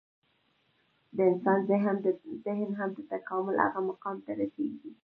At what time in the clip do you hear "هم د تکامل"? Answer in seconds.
2.79-3.55